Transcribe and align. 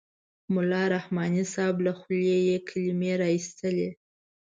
ملا 0.53 0.83
رحماني 0.95 1.43
صاحب 1.53 1.75
له 1.85 1.91
خولې 1.99 2.37
یې 2.47 2.57
کلمې 2.69 3.13
را 3.21 3.27
اېستلې. 3.35 3.89